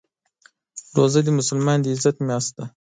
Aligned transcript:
روژه 0.95 1.21
د 1.25 1.29
مسلمان 1.39 1.77
د 1.81 1.85
عزت 1.93 2.15
میاشت 2.27 2.51
ده. 2.57 2.65